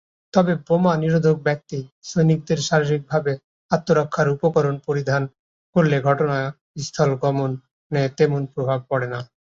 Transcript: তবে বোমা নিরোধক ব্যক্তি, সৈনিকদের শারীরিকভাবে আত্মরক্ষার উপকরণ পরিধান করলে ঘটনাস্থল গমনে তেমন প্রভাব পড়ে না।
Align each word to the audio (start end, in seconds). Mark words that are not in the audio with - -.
তবে 0.33 0.53
বোমা 0.67 0.93
নিরোধক 1.03 1.37
ব্যক্তি, 1.47 1.77
সৈনিকদের 2.03 2.59
শারীরিকভাবে 2.67 3.31
আত্মরক্ষার 3.71 4.27
উপকরণ 4.35 4.75
পরিধান 4.87 5.23
করলে 5.75 5.97
ঘটনাস্থল 6.07 7.11
গমনে 7.21 8.03
তেমন 8.17 8.41
প্রভাব 8.53 8.79
পড়ে 8.89 9.07
না। 9.07 9.19